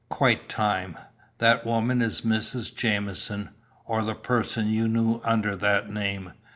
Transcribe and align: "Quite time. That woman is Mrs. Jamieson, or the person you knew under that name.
"Quite 0.09 0.49
time. 0.49 0.97
That 1.37 1.63
woman 1.63 2.01
is 2.01 2.21
Mrs. 2.21 2.73
Jamieson, 2.75 3.49
or 3.85 4.01
the 4.01 4.15
person 4.15 4.69
you 4.69 4.87
knew 4.87 5.21
under 5.23 5.55
that 5.55 5.91
name. 5.91 6.33